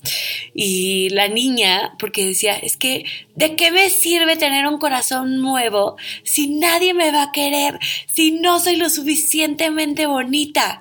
Y 0.54 1.10
la 1.10 1.28
niña, 1.28 1.94
porque 2.00 2.26
decía, 2.26 2.56
es 2.56 2.78
que, 2.78 3.06
¿de 3.36 3.56
qué 3.56 3.72
me 3.72 3.90
sirve 3.90 4.38
tener 4.38 4.68
un 4.68 4.78
corazón 4.78 5.42
nuevo 5.42 5.98
si 6.24 6.48
nadie 6.48 6.94
me 6.94 7.12
va 7.12 7.24
a 7.24 7.32
querer, 7.32 7.80
si 8.08 8.32
no 8.32 8.60
soy 8.60 8.78
lo 8.78 8.90
suficientemente 8.90 10.06
bonita? 10.06 10.80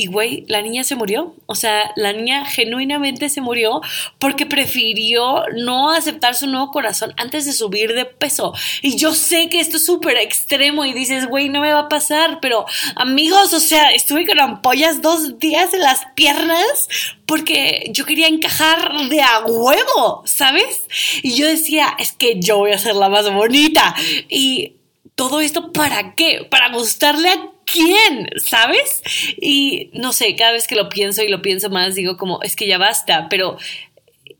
Y 0.00 0.06
güey, 0.06 0.46
la 0.48 0.62
niña 0.62 0.82
se 0.82 0.96
murió. 0.96 1.34
O 1.44 1.54
sea, 1.54 1.92
la 1.94 2.14
niña 2.14 2.46
genuinamente 2.46 3.28
se 3.28 3.42
murió 3.42 3.82
porque 4.18 4.46
prefirió 4.46 5.42
no 5.54 5.90
aceptar 5.90 6.34
su 6.34 6.46
nuevo 6.46 6.70
corazón 6.70 7.12
antes 7.18 7.44
de 7.44 7.52
subir 7.52 7.92
de 7.92 8.06
peso. 8.06 8.54
Y 8.80 8.96
yo 8.96 9.12
sé 9.12 9.50
que 9.50 9.60
esto 9.60 9.76
es 9.76 9.84
súper 9.84 10.16
extremo 10.16 10.86
y 10.86 10.94
dices, 10.94 11.26
güey, 11.26 11.50
no 11.50 11.60
me 11.60 11.74
va 11.74 11.80
a 11.80 11.88
pasar. 11.90 12.38
Pero 12.40 12.64
amigos, 12.96 13.52
o 13.52 13.60
sea, 13.60 13.90
estuve 13.90 14.26
con 14.26 14.40
ampollas 14.40 15.02
dos 15.02 15.38
días 15.38 15.74
en 15.74 15.80
las 15.80 16.00
piernas 16.14 16.88
porque 17.26 17.90
yo 17.92 18.06
quería 18.06 18.28
encajar 18.28 19.06
de 19.10 19.20
a 19.20 19.40
huevo, 19.40 20.22
¿sabes? 20.24 20.88
Y 21.22 21.34
yo 21.34 21.46
decía, 21.46 21.94
es 21.98 22.12
que 22.12 22.40
yo 22.40 22.56
voy 22.56 22.72
a 22.72 22.78
ser 22.78 22.94
la 22.94 23.10
más 23.10 23.30
bonita. 23.30 23.94
Y 24.30 24.76
todo 25.14 25.42
esto 25.42 25.72
para 25.72 26.14
qué? 26.14 26.46
Para 26.50 26.72
gustarle 26.72 27.28
a 27.28 27.50
quién, 27.72 28.28
¿sabes? 28.36 29.02
Y 29.40 29.90
no 29.94 30.12
sé, 30.12 30.34
cada 30.36 30.52
vez 30.52 30.66
que 30.66 30.76
lo 30.76 30.88
pienso 30.88 31.22
y 31.22 31.28
lo 31.28 31.42
pienso 31.42 31.70
más, 31.70 31.94
digo 31.94 32.16
como, 32.16 32.42
es 32.42 32.56
que 32.56 32.66
ya 32.66 32.78
basta, 32.78 33.28
pero 33.28 33.56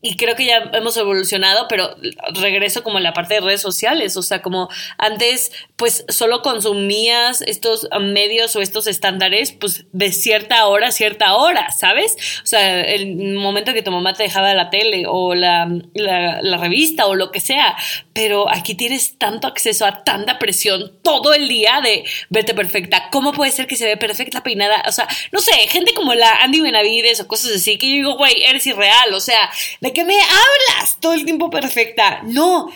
y 0.01 0.17
creo 0.17 0.35
que 0.35 0.45
ya 0.45 0.71
hemos 0.73 0.97
evolucionado, 0.97 1.67
pero 1.67 1.95
regreso 2.33 2.83
como 2.83 2.97
en 2.97 3.03
la 3.03 3.13
parte 3.13 3.35
de 3.35 3.41
redes 3.41 3.61
sociales, 3.61 4.17
o 4.17 4.23
sea, 4.23 4.41
como 4.41 4.67
antes 4.97 5.51
pues 5.75 6.05
solo 6.09 6.41
consumías 6.41 7.41
estos 7.41 7.87
medios 7.99 8.55
o 8.55 8.61
estos 8.61 8.87
estándares 8.87 9.51
pues 9.51 9.85
de 9.91 10.11
cierta 10.11 10.65
hora 10.65 10.87
a 10.87 10.91
cierta 10.91 11.35
hora, 11.35 11.71
¿sabes? 11.71 12.15
O 12.43 12.47
sea, 12.47 12.81
el 12.81 13.35
momento 13.35 13.73
que 13.73 13.83
tu 13.83 13.91
mamá 13.91 14.13
te 14.13 14.23
dejaba 14.23 14.53
la 14.55 14.71
tele 14.71 15.05
o 15.07 15.35
la, 15.35 15.69
la, 15.93 16.57
revista 16.57 17.05
o 17.07 17.15
lo 17.15 17.31
que 17.31 17.39
sea, 17.39 17.75
pero 18.13 18.49
aquí 18.49 18.75
tienes 18.75 19.17
tanto 19.17 19.47
acceso 19.47 19.85
a 19.85 20.03
tanta 20.03 20.39
presión 20.39 20.99
todo 21.03 21.33
el 21.33 21.47
día 21.47 21.79
de 21.81 22.05
verte 22.29 22.53
perfecta, 22.53 23.09
¿cómo 23.11 23.33
puede 23.33 23.51
ser 23.51 23.67
que 23.67 23.75
se 23.75 23.85
ve 23.85 23.97
perfecta 23.97 24.43
peinada? 24.43 24.83
O 24.87 24.91
sea, 24.91 25.07
no 25.31 25.39
sé, 25.39 25.53
gente 25.67 25.93
como 25.93 26.13
la 26.13 26.31
Andy 26.41 26.61
Benavides 26.61 27.19
o 27.21 27.27
cosas 27.27 27.51
así, 27.55 27.77
que 27.77 27.87
yo 27.87 27.93
digo, 27.95 28.17
güey, 28.17 28.43
eres 28.43 28.65
irreal, 28.67 29.13
o 29.13 29.19
sea, 29.19 29.49
de 29.79 29.90
qué 29.93 30.03
me 30.05 30.15
hablas 30.15 30.99
todo 30.99 31.13
el 31.13 31.25
tiempo 31.25 31.49
perfecta? 31.49 32.21
No, 32.23 32.71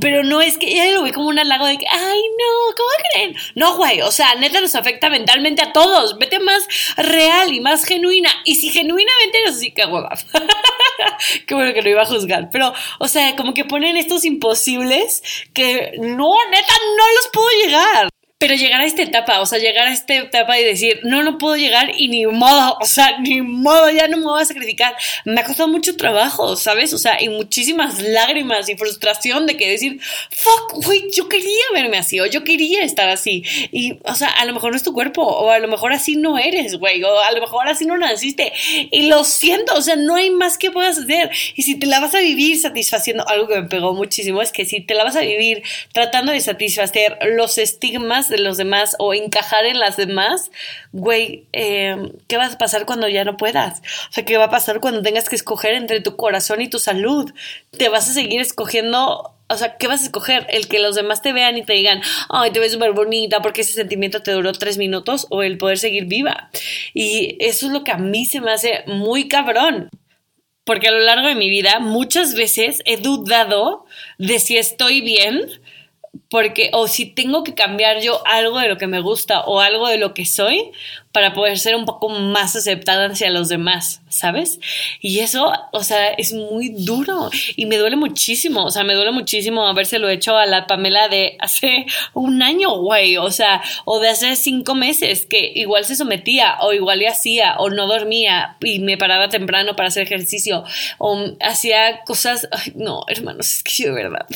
pero 0.00 0.24
no 0.24 0.40
es 0.40 0.58
que 0.58 0.66
ella 0.66 0.92
lo 0.92 1.02
ve 1.02 1.12
como 1.12 1.28
un 1.28 1.38
halago 1.38 1.66
de 1.66 1.78
que, 1.78 1.86
ay, 1.88 2.20
no, 2.38 2.74
¿cómo 2.76 2.88
creen? 3.12 3.36
No, 3.54 3.76
güey, 3.76 4.00
o 4.02 4.10
sea, 4.10 4.34
neta 4.34 4.60
nos 4.60 4.74
afecta 4.74 5.08
mentalmente 5.10 5.62
a 5.62 5.72
todos. 5.72 6.18
Vete 6.18 6.40
más 6.40 6.66
real 6.96 7.52
y 7.52 7.60
más 7.60 7.84
genuina. 7.84 8.30
Y 8.44 8.56
si 8.56 8.70
genuinamente 8.70 9.38
eres 9.38 9.56
así, 9.56 9.70
qué 9.72 9.86
hueva. 9.86 10.10
qué 11.46 11.54
bueno 11.54 11.72
que 11.72 11.82
no 11.82 11.90
iba 11.90 12.02
a 12.02 12.06
juzgar. 12.06 12.48
Pero, 12.50 12.72
o 12.98 13.08
sea, 13.08 13.36
como 13.36 13.54
que 13.54 13.64
ponen 13.64 13.96
estos 13.96 14.24
imposibles 14.24 15.22
que 15.54 15.92
no, 15.98 16.32
neta, 16.50 16.74
no 16.96 17.04
los 17.14 17.28
puedo 17.32 17.48
llegar. 17.64 18.08
Pero 18.40 18.54
llegar 18.54 18.80
a 18.80 18.84
esta 18.84 19.02
etapa, 19.02 19.40
o 19.40 19.46
sea, 19.46 19.58
llegar 19.58 19.88
a 19.88 19.92
esta 19.92 20.14
etapa 20.14 20.56
y 20.60 20.64
decir, 20.64 21.00
no, 21.02 21.24
no 21.24 21.38
puedo 21.38 21.56
llegar 21.56 21.90
y 21.96 22.06
ni 22.06 22.24
modo, 22.24 22.76
o 22.80 22.84
sea, 22.84 23.18
ni 23.18 23.42
modo, 23.42 23.90
ya 23.90 24.06
no 24.06 24.16
me 24.16 24.22
voy 24.22 24.40
a 24.40 24.44
sacrificar. 24.44 24.94
Me 25.24 25.40
ha 25.40 25.44
costado 25.44 25.68
mucho 25.68 25.96
trabajo, 25.96 26.54
¿sabes? 26.54 26.94
O 26.94 26.98
sea, 26.98 27.20
y 27.20 27.30
muchísimas 27.30 28.00
lágrimas 28.00 28.68
y 28.68 28.76
frustración 28.76 29.46
de 29.46 29.56
que 29.56 29.68
decir, 29.68 30.00
fuck, 30.30 30.84
güey, 30.84 31.10
yo 31.12 31.28
quería 31.28 31.64
verme 31.72 31.98
así, 31.98 32.20
o 32.20 32.26
yo 32.26 32.44
quería 32.44 32.84
estar 32.84 33.08
así. 33.08 33.42
Y, 33.72 33.98
o 34.04 34.14
sea, 34.14 34.28
a 34.28 34.44
lo 34.44 34.54
mejor 34.54 34.70
no 34.70 34.76
es 34.76 34.84
tu 34.84 34.92
cuerpo, 34.92 35.22
o 35.22 35.50
a 35.50 35.58
lo 35.58 35.66
mejor 35.66 35.92
así 35.92 36.14
no 36.14 36.38
eres, 36.38 36.76
güey, 36.78 37.02
o 37.02 37.20
a 37.20 37.32
lo 37.32 37.40
mejor 37.40 37.66
así 37.66 37.86
no 37.86 37.98
naciste. 37.98 38.52
Y 38.92 39.08
lo 39.08 39.24
siento, 39.24 39.74
o 39.74 39.82
sea, 39.82 39.96
no 39.96 40.14
hay 40.14 40.30
más 40.30 40.58
que 40.58 40.70
puedas 40.70 40.96
hacer. 40.96 41.32
Y 41.56 41.62
si 41.62 41.74
te 41.74 41.86
la 41.86 41.98
vas 41.98 42.14
a 42.14 42.20
vivir 42.20 42.56
satisfaciendo, 42.60 43.28
algo 43.28 43.48
que 43.48 43.60
me 43.62 43.68
pegó 43.68 43.94
muchísimo 43.94 44.42
es 44.42 44.52
que 44.52 44.64
si 44.64 44.80
te 44.80 44.94
la 44.94 45.02
vas 45.02 45.16
a 45.16 45.22
vivir 45.22 45.64
tratando 45.92 46.30
de 46.30 46.40
satisfacer 46.40 47.18
los 47.34 47.58
estigmas, 47.58 48.27
de 48.28 48.38
los 48.38 48.56
demás 48.56 48.96
o 48.98 49.14
encajar 49.14 49.64
en 49.66 49.78
las 49.78 49.96
demás, 49.96 50.50
güey, 50.92 51.46
eh, 51.52 52.12
¿qué 52.26 52.36
va 52.36 52.46
a 52.46 52.58
pasar 52.58 52.86
cuando 52.86 53.08
ya 53.08 53.24
no 53.24 53.36
puedas? 53.36 53.80
O 54.10 54.12
sea, 54.12 54.24
¿qué 54.24 54.36
va 54.36 54.44
a 54.44 54.50
pasar 54.50 54.80
cuando 54.80 55.02
tengas 55.02 55.28
que 55.28 55.36
escoger 55.36 55.74
entre 55.74 56.00
tu 56.00 56.16
corazón 56.16 56.60
y 56.60 56.68
tu 56.68 56.78
salud? 56.78 57.32
¿Te 57.76 57.88
vas 57.88 58.08
a 58.08 58.12
seguir 58.12 58.40
escogiendo 58.40 59.34
o 59.50 59.56
sea, 59.56 59.76
¿qué 59.78 59.88
vas 59.88 60.02
a 60.02 60.04
escoger? 60.04 60.46
¿El 60.50 60.68
que 60.68 60.78
los 60.78 60.94
demás 60.94 61.22
te 61.22 61.32
vean 61.32 61.56
y 61.56 61.64
te 61.64 61.72
digan, 61.72 62.02
ay, 62.28 62.50
te 62.50 62.60
ves 62.60 62.72
súper 62.72 62.92
bonita 62.92 63.40
porque 63.40 63.62
ese 63.62 63.72
sentimiento 63.72 64.22
te 64.22 64.32
duró 64.32 64.52
tres 64.52 64.76
minutos? 64.76 65.26
¿O 65.30 65.42
el 65.42 65.56
poder 65.56 65.78
seguir 65.78 66.04
viva? 66.04 66.50
Y 66.92 67.36
eso 67.40 67.66
es 67.66 67.72
lo 67.72 67.82
que 67.82 67.92
a 67.92 67.96
mí 67.96 68.26
se 68.26 68.42
me 68.42 68.52
hace 68.52 68.84
muy 68.86 69.26
cabrón. 69.26 69.88
Porque 70.64 70.88
a 70.88 70.90
lo 70.90 71.00
largo 71.00 71.28
de 71.28 71.34
mi 71.34 71.48
vida 71.48 71.78
muchas 71.80 72.34
veces 72.34 72.82
he 72.84 72.98
dudado 72.98 73.86
de 74.18 74.38
si 74.38 74.58
estoy 74.58 75.00
bien 75.00 75.48
porque 76.30 76.70
o 76.72 76.88
si 76.88 77.06
tengo 77.06 77.44
que 77.44 77.54
cambiar 77.54 78.00
yo 78.00 78.26
algo 78.26 78.58
de 78.58 78.68
lo 78.68 78.76
que 78.76 78.86
me 78.86 79.00
gusta 79.00 79.40
o 79.42 79.60
algo 79.60 79.88
de 79.88 79.98
lo 79.98 80.14
que 80.14 80.26
soy 80.26 80.70
para 81.12 81.32
poder 81.32 81.58
ser 81.58 81.74
un 81.74 81.86
poco 81.86 82.10
más 82.10 82.54
aceptada 82.54 83.06
hacia 83.06 83.30
los 83.30 83.48
demás, 83.48 84.02
¿sabes? 84.08 84.60
Y 85.00 85.20
eso, 85.20 85.52
o 85.72 85.82
sea, 85.82 86.10
es 86.10 86.32
muy 86.32 86.68
duro 86.68 87.30
y 87.56 87.66
me 87.66 87.78
duele 87.78 87.96
muchísimo, 87.96 88.64
o 88.64 88.70
sea, 88.70 88.84
me 88.84 88.94
duele 88.94 89.10
muchísimo 89.10 89.66
habérselo 89.66 90.08
hecho 90.10 90.36
a 90.36 90.46
la 90.46 90.66
Pamela 90.66 91.08
de 91.08 91.36
hace 91.40 91.86
un 92.12 92.42
año, 92.42 92.76
güey, 92.78 93.16
o 93.16 93.30
sea, 93.30 93.62
o 93.84 94.00
de 94.00 94.10
hace 94.10 94.36
cinco 94.36 94.74
meses, 94.74 95.26
que 95.26 95.52
igual 95.54 95.84
se 95.86 95.96
sometía 95.96 96.58
o 96.60 96.72
igual 96.72 96.98
le 96.98 97.08
hacía 97.08 97.56
o 97.58 97.70
no 97.70 97.86
dormía 97.86 98.56
y 98.60 98.78
me 98.80 98.98
paraba 98.98 99.30
temprano 99.30 99.76
para 99.76 99.88
hacer 99.88 100.02
ejercicio 100.02 100.64
o 100.98 101.24
hacía 101.40 102.00
cosas, 102.04 102.48
no, 102.74 103.04
hermanos, 103.08 103.50
es 103.50 103.62
que 103.62 103.84
yo 103.84 103.94
de 103.94 104.02
verdad, 104.02 104.26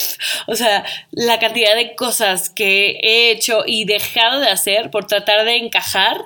o 0.47 0.57
sea, 0.57 0.85
la 1.11 1.39
cantidad 1.39 1.77
de 1.77 1.95
cosas 1.95 2.49
que 2.49 2.99
he 3.03 3.31
hecho 3.31 3.65
y 3.67 3.85
dejado 3.85 4.41
de 4.41 4.49
hacer 4.49 4.91
por 4.91 5.07
tratar 5.07 5.45
de 5.45 5.57
encajar 5.57 6.25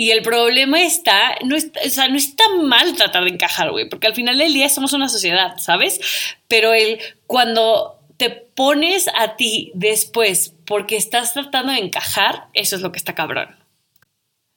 y 0.00 0.12
el 0.12 0.22
problema 0.22 0.80
está, 0.80 1.34
no 1.44 1.56
está, 1.56 1.80
o 1.84 1.90
sea, 1.90 2.06
no 2.06 2.16
está 2.16 2.44
mal 2.62 2.94
tratar 2.94 3.24
de 3.24 3.30
encajar, 3.30 3.72
güey, 3.72 3.88
porque 3.88 4.06
al 4.06 4.14
final 4.14 4.38
del 4.38 4.52
día 4.52 4.68
somos 4.68 4.92
una 4.92 5.08
sociedad, 5.08 5.58
¿sabes? 5.58 5.98
Pero 6.46 6.72
el, 6.72 7.00
cuando 7.26 7.98
te 8.16 8.30
pones 8.30 9.08
a 9.12 9.34
ti 9.34 9.72
después 9.74 10.54
porque 10.66 10.96
estás 10.96 11.32
tratando 11.32 11.72
de 11.72 11.80
encajar, 11.80 12.44
eso 12.54 12.76
es 12.76 12.82
lo 12.82 12.92
que 12.92 12.98
está 12.98 13.16
cabrón. 13.16 13.56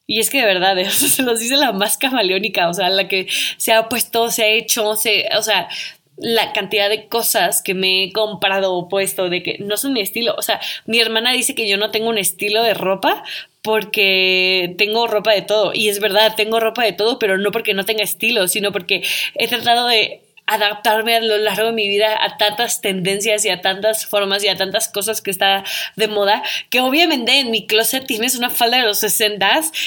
Y 0.05 0.19
es 0.19 0.29
que 0.29 0.41
de 0.41 0.45
verdad, 0.45 0.77
eso 0.79 1.07
se 1.07 1.24
nos 1.24 1.39
dice 1.39 1.57
la 1.57 1.71
más 1.71 1.98
camaleónica, 1.98 2.69
o 2.69 2.74
sea, 2.75 2.89
la 2.89 3.07
que 3.07 3.25
se 3.57 3.74
ha 3.74 3.89
puesto, 3.89 4.29
se 4.29 4.43
ha 4.43 4.48
hecho, 4.48 4.95
se, 4.95 5.27
o 5.36 5.41
sea, 5.41 5.69
la 6.17 6.53
cantidad 6.53 6.88
de 6.88 7.07
cosas 7.07 7.63
que 7.63 7.74
me 7.74 8.03
he 8.03 8.13
comprado 8.13 8.75
o 8.75 8.88
puesto 8.88 9.27
de 9.27 9.41
que 9.41 9.57
no 9.57 9.75
son 9.75 9.93
mi 9.93 10.01
estilo. 10.01 10.36
O 10.38 10.43
sea, 10.43 10.62
mi 10.86 11.00
hermana 11.00 11.31
dice 11.31 11.55
que 11.55 11.67
yo 11.67 11.77
no 11.77 11.89
tengo 11.89 12.10
un 12.10 12.19
estilo 12.19 12.62
de 12.62 12.75
ropa 12.75 13.24
porque 13.62 14.75
tengo 14.77 15.08
ropa 15.08 15.34
de 15.34 15.41
todo. 15.44 15.72
Y 15.74 15.89
es 15.89 16.00
verdad, 16.00 16.34
tengo 16.36 16.60
ropa 16.60 16.84
de 16.84 16.94
todo, 16.94 17.20
pero 17.20 17.38
no 17.38 17.51
porque 17.51 17.74
no 17.74 17.86
tenga 17.86 18.03
estilo, 18.03 18.48
sino 18.48 18.72
porque 18.72 19.03
he 19.36 19.48
tratado 19.48 19.88
de 19.88 20.20
adaptarme 20.53 21.15
a 21.15 21.22
lo 21.22 21.38
largo 21.38 21.67
de 21.67 21.72
mi 21.74 21.88
vida 21.88 22.17
a 22.20 22.38
tantas 22.38 22.81
tendencias 22.81 23.46
y 23.46 23.50
a 23.50 23.62
tantas 23.62 24.05
formas 24.05 24.43
y 24.43 24.48
a 24.48 24.58
tantas 24.58 24.88
cosas 24.88 25.22
que 25.22 25.31
está 25.31 25.63
de 25.96 26.08
moda, 26.08 26.43
que 26.70 26.79
obviamente 26.79 27.39
en 27.39 27.51
mi 27.51 27.67
closet 27.67 28.05
tienes 28.05 28.36
una 28.36 28.50
falda 28.50 28.77
de 28.77 28.84
los 28.84 29.00
60 29.00 29.41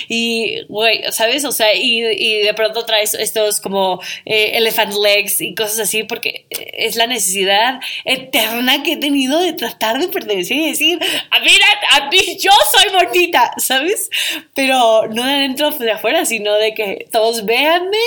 y, 0.08 0.62
güey, 0.68 1.02
¿sabes? 1.10 1.44
O 1.44 1.52
sea, 1.52 1.74
y, 1.74 2.00
de 2.00 2.54
pronto 2.54 2.84
traes 2.84 3.14
estos 3.14 3.60
como 3.60 4.00
eh, 4.24 4.52
elephant 4.54 4.94
legs 4.94 5.40
y 5.40 5.54
cosas 5.54 5.78
así, 5.80 6.04
porque 6.04 6.46
es 6.50 6.96
la 6.96 7.06
necesidad 7.06 7.80
eterna 8.04 8.82
que 8.82 8.92
he 8.92 8.96
tenido 8.96 9.40
de 9.40 9.52
tratar 9.52 9.98
de 9.98 10.08
pertenecer 10.08 10.56
y 10.56 10.68
decir, 10.70 10.98
a 11.30 11.40
mí, 11.40 11.50
a 11.92 12.08
mí 12.08 12.38
yo 12.38 12.50
soy 12.72 12.92
bonita, 12.92 13.52
¿sabes? 13.58 14.10
Pero 14.54 15.08
no 15.08 15.24
de 15.24 15.34
adentro 15.34 15.70
de 15.70 15.92
afuera, 15.92 16.24
sino 16.24 16.54
de 16.54 16.74
que 16.74 17.06
todos 17.10 17.44
véanme, 17.44 17.98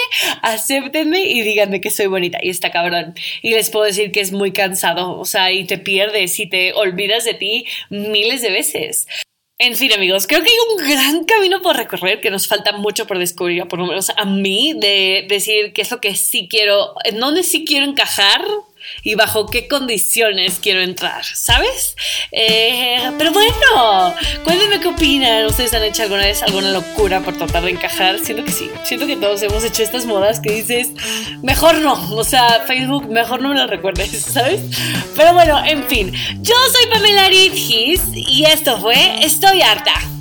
acéptenme 0.42 1.22
y 1.22 1.42
díganme 1.42 1.82
que 1.82 1.90
soy 1.90 2.08
bonita 2.08 2.40
y 2.48 2.50
está 2.50 2.72
cabrón. 2.72 3.14
Y 3.42 3.52
les 3.52 3.70
puedo 3.70 3.86
decir 3.86 4.12
que 4.12 4.22
es 4.22 4.32
muy 4.32 4.54
cansado, 4.54 5.20
o 5.20 5.26
sea, 5.26 5.52
y 5.52 5.66
te 5.66 5.78
pierdes 5.78 6.40
y 6.40 6.48
te 6.48 6.74
olvidas 6.74 7.26
de 7.26 7.34
ti 7.34 7.66
miles 7.90 8.42
de 8.42 8.52
veces. 8.52 9.08
En 9.60 9.76
fin, 9.76 9.92
amigos, 9.92 10.28
creo 10.28 10.44
que 10.44 10.50
hay 10.50 10.56
un 10.70 10.88
gran 10.88 11.26
camino 11.26 11.62
por 11.64 11.76
recorrer 11.76 12.22
que 12.22 12.30
nos 12.30 12.48
falta 12.48 12.74
mucho 12.74 13.08
por 13.08 13.18
descubrir, 13.18 13.68
por 13.68 13.80
lo 13.80 13.88
menos 13.88 14.12
a 14.16 14.24
mí, 14.24 14.74
de 14.80 15.26
decir 15.28 15.74
qué 15.74 15.82
es 15.82 15.90
lo 15.90 16.00
que 16.00 16.16
sí 16.16 16.48
quiero, 16.48 16.94
en 17.04 17.20
dónde 17.20 17.42
sí 17.42 17.66
quiero 17.66 17.86
encajar 17.86 18.46
y 19.04 19.16
bajo 19.16 19.48
qué 19.48 19.68
condiciones 19.68 20.60
quiero 20.62 20.82
entrar, 20.82 21.24
¿sabes? 21.24 21.96
Eh, 22.32 23.00
pero 23.18 23.32
bueno, 23.32 24.16
cuéntenme 24.44 24.80
qué 24.80 24.88
opinan. 24.88 25.46
¿Ustedes 25.46 25.74
han 25.74 25.84
hecho 25.84 26.04
alguna 26.04 26.24
vez 26.24 26.44
alguna 26.44 26.72
locura 26.72 27.22
por 27.22 27.38
tratar 27.38 27.64
de 27.64 27.72
encajar? 27.72 28.20
Siento 28.20 28.44
que 28.44 28.52
sí. 28.52 28.70
Siento 28.84 29.08
que 29.08 29.16
todos 29.16 29.42
hemos 29.44 29.64
hecho 29.64 29.84
estas 29.84 30.06
modas 30.06 30.40
que 30.40 30.52
dices, 30.52 30.90
mejor 31.44 31.76
no. 31.80 31.94
O 32.16 32.24
sea, 32.24 32.64
Facebook, 32.68 33.10
mejor 33.10 33.42
no 33.42 33.50
me 33.50 33.56
lo 33.56 33.68
recuerdes, 33.68 34.12
¿sabes? 34.34 34.62
Pero 35.16 35.34
bueno, 35.34 35.64
en 35.66 35.84
fin. 35.88 36.14
Yo 36.42 36.56
soy 36.72 36.92
Pamela 36.92 37.28
Ritgis 37.30 38.02
y 38.14 38.46
esto 38.46 38.80
fue 38.80 39.24
Estoy 39.24 39.62
harta. 39.62 40.17